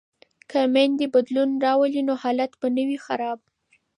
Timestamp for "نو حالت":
2.07-2.51